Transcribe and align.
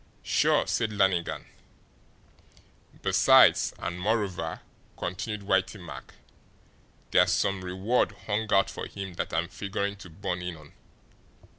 "Sure," 0.23 0.65
said 0.65 0.91
Lannigan. 0.91 1.45
"Besides, 3.03 3.71
and 3.77 3.99
moreover," 3.99 4.61
continued 4.97 5.43
Whitey 5.43 5.77
Mack, 5.79 6.15
"there's 7.11 7.29
SOME 7.31 7.63
reward 7.63 8.13
hung 8.25 8.51
out 8.51 8.71
for 8.71 8.87
him 8.87 9.13
that 9.13 9.31
I'm 9.31 9.47
figuring 9.47 9.95
to 9.97 10.09
born 10.09 10.41
in 10.41 10.57
on. 10.57 10.73